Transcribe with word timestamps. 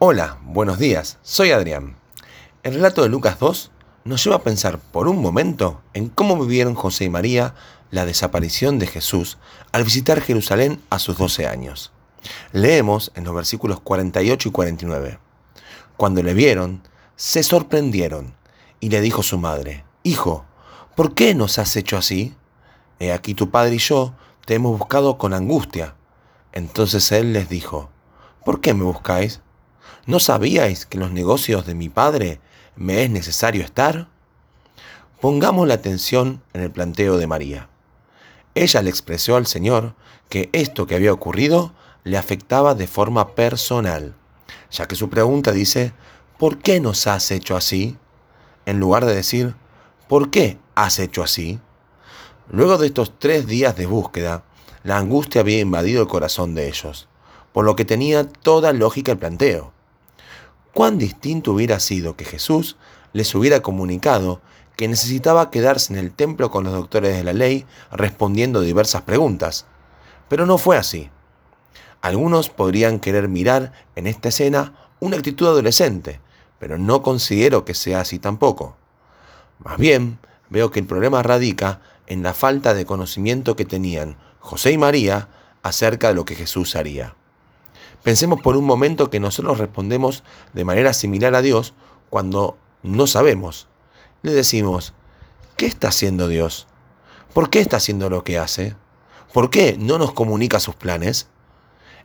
Hola, 0.00 0.38
buenos 0.44 0.78
días, 0.78 1.18
soy 1.22 1.50
Adrián. 1.50 1.96
El 2.62 2.74
relato 2.74 3.02
de 3.02 3.08
Lucas 3.08 3.40
2 3.40 3.72
nos 4.04 4.22
lleva 4.22 4.36
a 4.36 4.42
pensar 4.44 4.78
por 4.78 5.08
un 5.08 5.20
momento 5.20 5.82
en 5.92 6.08
cómo 6.08 6.38
vivieron 6.40 6.76
José 6.76 7.06
y 7.06 7.10
María 7.10 7.56
la 7.90 8.06
desaparición 8.06 8.78
de 8.78 8.86
Jesús 8.86 9.38
al 9.72 9.82
visitar 9.82 10.20
Jerusalén 10.20 10.80
a 10.90 11.00
sus 11.00 11.18
12 11.18 11.48
años. 11.48 11.90
Leemos 12.52 13.10
en 13.16 13.24
los 13.24 13.34
versículos 13.34 13.80
48 13.80 14.48
y 14.48 14.52
49. 14.52 15.18
Cuando 15.96 16.22
le 16.22 16.32
vieron, 16.32 16.80
se 17.16 17.42
sorprendieron 17.42 18.36
y 18.78 18.90
le 18.90 19.00
dijo 19.00 19.24
su 19.24 19.36
madre, 19.36 19.84
Hijo, 20.04 20.44
¿por 20.94 21.14
qué 21.14 21.34
nos 21.34 21.58
has 21.58 21.74
hecho 21.74 21.96
así? 21.96 22.36
He 23.00 23.12
aquí 23.12 23.34
tu 23.34 23.50
padre 23.50 23.74
y 23.74 23.78
yo 23.78 24.14
te 24.46 24.54
hemos 24.54 24.78
buscado 24.78 25.18
con 25.18 25.34
angustia. 25.34 25.96
Entonces 26.52 27.10
él 27.10 27.32
les 27.32 27.48
dijo, 27.48 27.90
¿por 28.44 28.60
qué 28.60 28.74
me 28.74 28.84
buscáis? 28.84 29.40
¿No 30.08 30.20
sabíais 30.20 30.86
que 30.86 30.96
en 30.96 31.02
los 31.02 31.12
negocios 31.12 31.66
de 31.66 31.74
mi 31.74 31.90
padre 31.90 32.40
me 32.76 33.04
es 33.04 33.10
necesario 33.10 33.62
estar? 33.62 34.08
Pongamos 35.20 35.68
la 35.68 35.74
atención 35.74 36.42
en 36.54 36.62
el 36.62 36.70
planteo 36.70 37.18
de 37.18 37.26
María. 37.26 37.68
Ella 38.54 38.80
le 38.80 38.88
expresó 38.88 39.36
al 39.36 39.46
Señor 39.46 39.94
que 40.30 40.48
esto 40.54 40.86
que 40.86 40.94
había 40.94 41.12
ocurrido 41.12 41.74
le 42.04 42.16
afectaba 42.16 42.74
de 42.74 42.86
forma 42.86 43.34
personal, 43.34 44.14
ya 44.70 44.88
que 44.88 44.96
su 44.96 45.10
pregunta 45.10 45.52
dice, 45.52 45.92
¿por 46.38 46.56
qué 46.56 46.80
nos 46.80 47.06
has 47.06 47.30
hecho 47.30 47.54
así? 47.54 47.98
En 48.64 48.80
lugar 48.80 49.04
de 49.04 49.14
decir, 49.14 49.56
¿por 50.08 50.30
qué 50.30 50.56
has 50.74 51.00
hecho 51.00 51.22
así? 51.22 51.60
Luego 52.50 52.78
de 52.78 52.86
estos 52.86 53.18
tres 53.18 53.46
días 53.46 53.76
de 53.76 53.84
búsqueda, 53.84 54.42
la 54.84 54.96
angustia 54.96 55.42
había 55.42 55.60
invadido 55.60 56.00
el 56.00 56.08
corazón 56.08 56.54
de 56.54 56.66
ellos, 56.68 57.08
por 57.52 57.66
lo 57.66 57.76
que 57.76 57.84
tenía 57.84 58.26
toda 58.26 58.72
lógica 58.72 59.12
el 59.12 59.18
planteo 59.18 59.76
cuán 60.78 60.96
distinto 60.96 61.54
hubiera 61.54 61.80
sido 61.80 62.14
que 62.14 62.24
Jesús 62.24 62.76
les 63.12 63.34
hubiera 63.34 63.62
comunicado 63.62 64.40
que 64.76 64.86
necesitaba 64.86 65.50
quedarse 65.50 65.92
en 65.92 65.98
el 65.98 66.12
templo 66.12 66.52
con 66.52 66.62
los 66.62 66.72
doctores 66.72 67.16
de 67.16 67.24
la 67.24 67.32
ley 67.32 67.66
respondiendo 67.90 68.60
diversas 68.60 69.02
preguntas. 69.02 69.66
Pero 70.28 70.46
no 70.46 70.56
fue 70.56 70.76
así. 70.76 71.10
Algunos 72.00 72.48
podrían 72.48 73.00
querer 73.00 73.26
mirar 73.26 73.72
en 73.96 74.06
esta 74.06 74.28
escena 74.28 74.88
una 75.00 75.16
actitud 75.16 75.48
adolescente, 75.48 76.20
pero 76.60 76.78
no 76.78 77.02
considero 77.02 77.64
que 77.64 77.74
sea 77.74 78.02
así 78.02 78.20
tampoco. 78.20 78.76
Más 79.58 79.78
bien, 79.78 80.20
veo 80.48 80.70
que 80.70 80.78
el 80.78 80.86
problema 80.86 81.24
radica 81.24 81.80
en 82.06 82.22
la 82.22 82.34
falta 82.34 82.72
de 82.72 82.86
conocimiento 82.86 83.56
que 83.56 83.64
tenían 83.64 84.16
José 84.38 84.70
y 84.70 84.78
María 84.78 85.28
acerca 85.60 86.06
de 86.06 86.14
lo 86.14 86.24
que 86.24 86.36
Jesús 86.36 86.76
haría. 86.76 87.16
Pensemos 88.02 88.40
por 88.40 88.56
un 88.56 88.64
momento 88.64 89.10
que 89.10 89.20
nosotros 89.20 89.58
respondemos 89.58 90.22
de 90.52 90.64
manera 90.64 90.92
similar 90.92 91.34
a 91.34 91.42
Dios 91.42 91.74
cuando 92.10 92.56
no 92.82 93.06
sabemos. 93.06 93.68
Le 94.22 94.32
decimos, 94.32 94.94
¿qué 95.56 95.66
está 95.66 95.88
haciendo 95.88 96.28
Dios? 96.28 96.66
¿Por 97.34 97.50
qué 97.50 97.60
está 97.60 97.76
haciendo 97.76 98.08
lo 98.08 98.24
que 98.24 98.38
hace? 98.38 98.76
¿Por 99.32 99.50
qué 99.50 99.76
no 99.78 99.98
nos 99.98 100.12
comunica 100.12 100.60
sus 100.60 100.74
planes? 100.74 101.28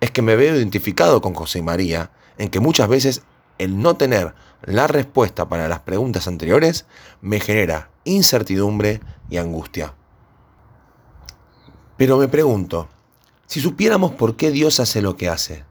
Es 0.00 0.10
que 0.10 0.22
me 0.22 0.36
veo 0.36 0.56
identificado 0.56 1.20
con 1.20 1.34
José 1.34 1.58
y 1.58 1.62
María 1.62 2.10
en 2.38 2.48
que 2.48 2.60
muchas 2.60 2.88
veces 2.88 3.22
el 3.58 3.80
no 3.80 3.96
tener 3.96 4.34
la 4.62 4.86
respuesta 4.86 5.48
para 5.48 5.68
las 5.68 5.80
preguntas 5.80 6.26
anteriores 6.26 6.86
me 7.20 7.40
genera 7.40 7.90
incertidumbre 8.04 9.00
y 9.28 9.36
angustia. 9.36 9.94
Pero 11.96 12.16
me 12.16 12.28
pregunto, 12.28 12.88
si 13.46 13.60
supiéramos 13.60 14.12
por 14.12 14.36
qué 14.36 14.50
Dios 14.50 14.80
hace 14.80 15.02
lo 15.02 15.16
que 15.16 15.28
hace, 15.28 15.64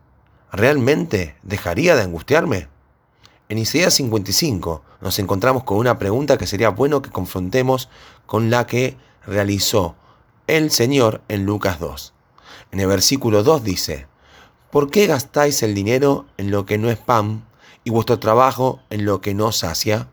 ¿realmente 0.51 1.35
dejaría 1.43 1.95
de 1.95 2.03
angustiarme? 2.03 2.67
En 3.49 3.57
Isaías 3.57 3.93
55 3.95 4.83
nos 5.01 5.19
encontramos 5.19 5.63
con 5.63 5.77
una 5.77 5.97
pregunta 5.97 6.37
que 6.37 6.47
sería 6.47 6.69
bueno 6.69 7.01
que 7.01 7.09
confrontemos 7.09 7.89
con 8.25 8.49
la 8.49 8.67
que 8.67 8.97
realizó 9.25 9.95
el 10.47 10.71
Señor 10.71 11.21
en 11.27 11.45
Lucas 11.45 11.79
2. 11.79 12.13
En 12.71 12.79
el 12.79 12.87
versículo 12.87 13.43
2 13.43 13.63
dice, 13.63 14.07
¿por 14.71 14.91
qué 14.91 15.07
gastáis 15.07 15.63
el 15.63 15.73
dinero 15.73 16.25
en 16.37 16.51
lo 16.51 16.65
que 16.65 16.77
no 16.77 16.89
es 16.89 16.97
pan 16.97 17.45
y 17.83 17.89
vuestro 17.89 18.19
trabajo 18.19 18.81
en 18.89 19.05
lo 19.05 19.21
que 19.21 19.33
no 19.33 19.51
sacia? 19.51 20.07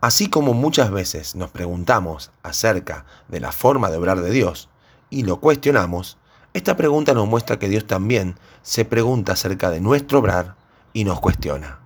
Así 0.00 0.28
como 0.28 0.52
muchas 0.52 0.90
veces 0.90 1.36
nos 1.36 1.50
preguntamos 1.50 2.32
acerca 2.42 3.06
de 3.28 3.40
la 3.40 3.52
forma 3.52 3.88
de 3.90 3.98
obrar 3.98 4.20
de 4.20 4.30
Dios 4.30 4.68
y 5.10 5.22
lo 5.22 5.40
cuestionamos, 5.40 6.18
esta 6.54 6.76
pregunta 6.76 7.14
nos 7.14 7.26
muestra 7.26 7.58
que 7.58 7.68
Dios 7.68 7.86
también 7.86 8.36
se 8.62 8.84
pregunta 8.84 9.32
acerca 9.32 9.70
de 9.70 9.80
nuestro 9.80 10.18
obrar 10.18 10.56
y 10.92 11.04
nos 11.04 11.18
cuestiona. 11.18 11.78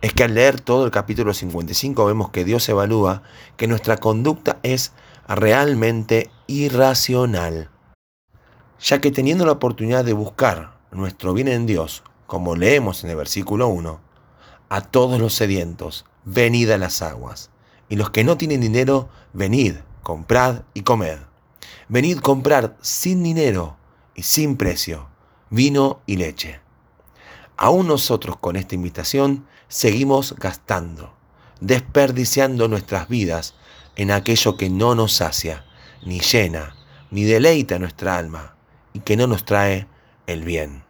Es 0.00 0.12
que 0.12 0.24
al 0.24 0.34
leer 0.34 0.60
todo 0.60 0.84
el 0.84 0.90
capítulo 0.90 1.32
55 1.32 2.04
vemos 2.04 2.30
que 2.30 2.44
Dios 2.44 2.68
evalúa 2.68 3.22
que 3.56 3.68
nuestra 3.68 3.96
conducta 3.98 4.58
es 4.64 4.92
realmente 5.28 6.28
irracional, 6.48 7.70
ya 8.80 9.00
que 9.00 9.12
teniendo 9.12 9.46
la 9.46 9.52
oportunidad 9.52 10.04
de 10.04 10.12
buscar 10.12 10.76
nuestro 10.90 11.32
bien 11.32 11.48
en 11.48 11.64
Dios, 11.64 12.02
como 12.26 12.56
leemos 12.56 13.04
en 13.04 13.10
el 13.10 13.16
versículo 13.16 13.68
1, 13.68 14.00
a 14.70 14.80
todos 14.80 15.20
los 15.20 15.34
sedientos, 15.34 16.04
venid 16.24 16.70
a 16.70 16.78
las 16.78 17.00
aguas, 17.00 17.50
y 17.88 17.94
los 17.94 18.10
que 18.10 18.24
no 18.24 18.36
tienen 18.36 18.60
dinero, 18.60 19.08
venid, 19.32 19.76
comprad 20.02 20.62
y 20.74 20.82
comed. 20.82 21.18
Venid 21.88 22.18
comprar 22.18 22.76
sin 22.80 23.22
dinero 23.22 23.76
y 24.14 24.22
sin 24.22 24.56
precio, 24.56 25.08
vino 25.50 26.00
y 26.06 26.16
leche. 26.16 26.60
Aún 27.56 27.86
nosotros 27.86 28.36
con 28.38 28.56
esta 28.56 28.74
invitación 28.74 29.46
seguimos 29.68 30.34
gastando, 30.36 31.14
desperdiciando 31.60 32.68
nuestras 32.68 33.08
vidas 33.08 33.54
en 33.96 34.10
aquello 34.10 34.56
que 34.56 34.70
no 34.70 34.94
nos 34.94 35.14
sacia, 35.14 35.64
ni 36.04 36.20
llena, 36.20 36.74
ni 37.10 37.24
deleita 37.24 37.78
nuestra 37.78 38.16
alma, 38.16 38.56
y 38.92 39.00
que 39.00 39.16
no 39.16 39.26
nos 39.26 39.44
trae 39.44 39.86
el 40.26 40.42
bien. 40.42 40.84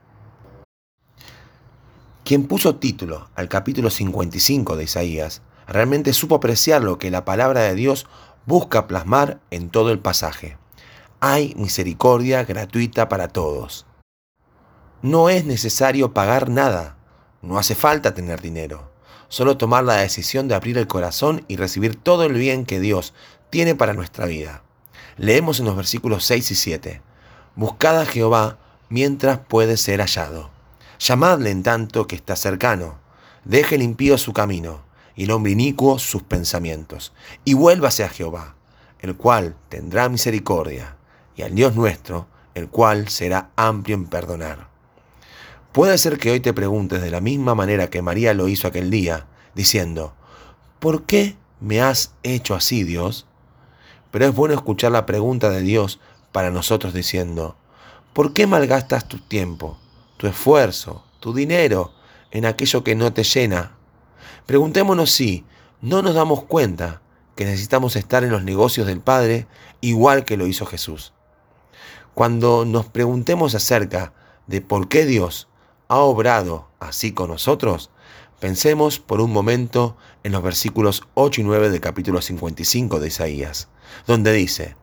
Quien 2.25 2.47
puso 2.47 2.77
título 2.77 3.29
al 3.35 3.49
capítulo 3.49 3.91
55 3.91 4.77
de 4.77 4.85
Isaías 4.85 5.43
realmente 5.67 6.15
supo 6.15 6.37
apreciar 6.37 6.83
lo 6.83 6.99
que 6.99 7.11
la 7.11 7.27
palabra 7.27 7.61
de 7.61 7.75
Dios 7.75 8.07
busca 8.47 8.87
plasmar 8.87 9.41
en 9.51 9.69
todo 9.69 9.91
el 9.91 9.99
pasaje 9.99 10.57
hay 11.27 11.55
misericordia 11.57 12.45
gratuita 12.45 13.09
para 13.09 13.29
todos. 13.29 13.87
No 15.01 15.31
es 15.31 15.47
necesario 15.47 16.13
pagar 16.13 16.51
nada, 16.51 16.99
no 17.41 17.57
hace 17.57 17.75
falta 17.75 18.13
tener 18.13 18.43
dinero, 18.43 18.93
solo 19.29 19.57
tomar 19.57 19.85
la 19.85 19.95
decisión 19.95 20.49
de 20.49 20.55
abrir 20.55 20.77
el 20.77 20.87
corazón 20.87 21.43
y 21.49 21.57
recibir 21.57 21.97
todo 21.97 22.25
el 22.25 22.35
bien 22.35 22.67
que 22.67 22.79
Dios 22.79 23.15
tiene 23.49 23.75
para 23.75 23.95
nuestra 23.95 24.27
vida. 24.27 24.65
Leemos 25.17 25.61
en 25.61 25.65
los 25.65 25.77
versículos 25.77 26.27
6 26.27 26.51
y 26.51 26.55
7, 26.57 27.03
Buscad 27.57 28.03
a 28.03 28.05
Jehová 28.05 28.59
mientras 28.91 29.39
puede 29.39 29.79
ser 29.79 30.01
hallado. 30.01 30.51
Llamadle 30.99 31.51
en 31.51 31.63
tanto 31.63 32.07
que 32.07 32.17
está 32.17 32.37
cercano. 32.37 32.99
Deje 33.47 33.77
el 33.77 33.83
impío 33.83 34.19
su 34.19 34.35
camino 34.35 34.83
y 35.17 35.25
el 35.25 35.31
hombre 35.31 35.53
inicuo 35.53 35.99
sus 35.99 36.23
pensamientos. 36.23 37.15
Y 37.47 37.55
vuélvase 37.55 38.05
a 38.05 38.11
Jehová, 38.11 38.57
el 38.99 39.17
cual 39.17 39.57
tendrá 39.71 40.11
misericordia 40.11 40.97
y 41.37 41.43
al 41.43 41.55
Dios 41.55 41.75
nuestro, 41.75 42.27
el 42.55 42.69
cual 42.69 43.09
será 43.09 43.51
amplio 43.57 43.97
en 43.97 44.07
perdonar. 44.07 44.69
Puede 45.73 45.99
ser 45.99 46.19
que 46.19 46.31
hoy 46.31 46.41
te 46.41 46.53
preguntes 46.53 47.03
de 47.03 47.11
la 47.11 47.21
misma 47.21 47.55
manera 47.55 47.91
que 47.91 48.03
María 48.03 48.33
lo 48.35 48.49
hizo 48.49 48.69
aquel 48.69 48.91
día, 48.91 49.27
diciendo, 49.55 50.15
¿por 50.79 51.05
qué 51.05 51.37
me 51.61 51.81
has 51.81 52.13
hecho 52.23 52.55
así, 52.55 52.85
Dios? 52.85 53.27
Pero 54.11 54.27
es 54.27 54.35
bueno 54.35 54.55
escuchar 54.55 54.93
la 54.93 55.07
pregunta 55.07 55.51
de 55.51 55.63
Dios 55.63 55.99
para 56.31 56.51
nosotros 56.51 56.95
diciendo, 56.95 57.57
¿por 58.13 58.33
qué 58.33 58.47
malgastas 58.47 59.09
tu 59.09 59.19
tiempo, 59.19 59.79
tu 60.17 60.27
esfuerzo, 60.27 61.05
tu 61.19 61.35
dinero 61.35 61.93
en 62.31 62.47
aquello 62.47 62.85
que 62.85 62.95
no 62.95 63.13
te 63.13 63.25
llena? 63.25 63.73
Preguntémonos 64.47 65.11
si 65.11 65.45
no 65.81 66.03
nos 66.03 66.15
damos 66.15 66.45
cuenta 66.45 67.01
que 67.35 67.47
necesitamos 67.47 67.97
estar 67.97 68.23
en 68.23 68.31
los 68.31 68.45
negocios 68.45 68.87
del 68.87 69.01
Padre 69.01 69.47
igual 69.81 70.25
que 70.25 70.37
lo 70.37 70.47
hizo 70.47 70.67
Jesús. 70.67 71.14
Cuando 72.15 72.65
nos 72.65 72.87
preguntemos 72.87 73.57
acerca 73.57 74.13
de 74.47 74.61
por 74.61 74.89
qué 74.89 75.05
Dios 75.05 75.49
ha 75.89 75.99
obrado 75.99 76.69
así 76.79 77.13
con 77.13 77.31
nosotros, 77.31 77.91
pensemos 78.39 79.01
por 79.01 79.21
un 79.21 79.33
momento 79.33 79.97
en 80.23 80.31
los 80.31 80.43
versículos 80.43 81.03
8 81.15 81.41
y 81.41 81.45
9 81.45 81.71
del 81.71 81.81
capítulo 81.81 82.23
55 82.23 83.01
de 83.01 83.09
Isaías, 83.09 83.69
donde 84.07 84.33
dice, 84.33 84.77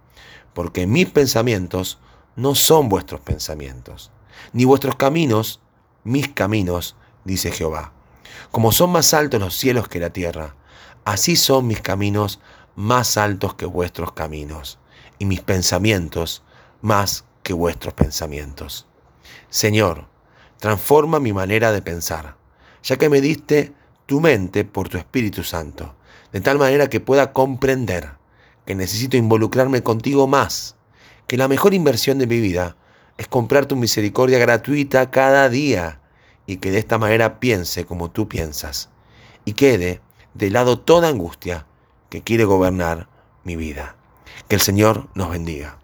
porque 0.53 0.87
mis 0.87 1.09
pensamientos 1.09 1.99
no 2.35 2.53
son 2.53 2.89
vuestros 2.89 3.21
pensamientos, 3.21 4.11
ni 4.51 4.65
vuestros 4.65 4.95
caminos 4.95 5.61
mis 6.03 6.27
caminos, 6.27 6.97
dice 7.23 7.51
Jehová. 7.51 7.93
Como 8.51 8.73
son 8.73 8.91
más 8.91 9.13
altos 9.13 9.39
los 9.39 9.55
cielos 9.55 9.87
que 9.87 10.01
la 10.01 10.11
tierra, 10.11 10.55
así 11.05 11.37
son 11.37 11.67
mis 11.67 11.79
caminos 11.79 12.41
más 12.75 13.15
altos 13.15 13.53
que 13.53 13.65
vuestros 13.65 14.11
caminos, 14.11 14.79
y 15.17 15.23
mis 15.23 15.39
pensamientos 15.39 16.43
más 16.81 17.25
que 17.43 17.53
vuestros 17.53 17.93
pensamientos. 17.93 18.87
Señor, 19.49 20.11
Transforma 20.61 21.19
mi 21.19 21.33
manera 21.33 21.71
de 21.71 21.81
pensar, 21.81 22.35
ya 22.83 22.95
que 22.97 23.09
me 23.09 23.19
diste 23.19 23.73
tu 24.05 24.21
mente 24.21 24.63
por 24.63 24.89
tu 24.89 24.99
Espíritu 24.99 25.43
Santo, 25.43 25.95
de 26.31 26.39
tal 26.39 26.59
manera 26.59 26.87
que 26.87 26.99
pueda 26.99 27.33
comprender 27.33 28.11
que 28.63 28.75
necesito 28.75 29.17
involucrarme 29.17 29.81
contigo 29.81 30.27
más, 30.27 30.75
que 31.25 31.35
la 31.35 31.47
mejor 31.47 31.73
inversión 31.73 32.19
de 32.19 32.27
mi 32.27 32.39
vida 32.39 32.77
es 33.17 33.27
comprar 33.27 33.65
tu 33.65 33.75
misericordia 33.75 34.37
gratuita 34.37 35.09
cada 35.09 35.49
día 35.49 35.99
y 36.45 36.57
que 36.57 36.69
de 36.69 36.77
esta 36.77 36.99
manera 36.99 37.39
piense 37.39 37.85
como 37.87 38.11
tú 38.11 38.27
piensas 38.27 38.89
y 39.45 39.53
quede 39.53 39.99
de 40.35 40.51
lado 40.51 40.77
toda 40.77 41.09
angustia 41.09 41.65
que 42.09 42.21
quiere 42.21 42.45
gobernar 42.45 43.09
mi 43.43 43.55
vida. 43.55 43.95
Que 44.47 44.57
el 44.57 44.61
Señor 44.61 45.07
nos 45.15 45.31
bendiga. 45.31 45.80